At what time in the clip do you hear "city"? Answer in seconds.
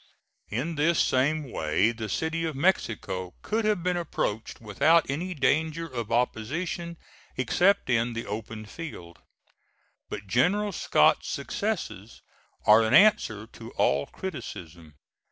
2.09-2.43